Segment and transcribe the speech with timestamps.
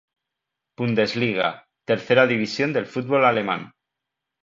[0.77, 3.71] Bundesliga, tercera división del fútbol alemán.